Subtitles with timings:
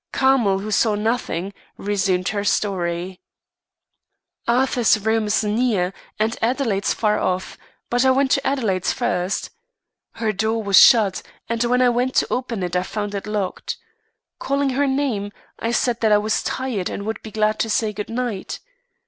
[0.11, 3.19] Carmel, who saw nothing, resumed her story.
[4.47, 7.55] "Arthur's room is near, and Adelaide's far off;
[7.91, 9.51] but I went to Adelaide's first.
[10.13, 13.77] Her door was shut and when I went to open it I found it locked.
[14.39, 17.93] Calling her name, I said that I was tired and would be glad to say
[17.93, 18.59] good night.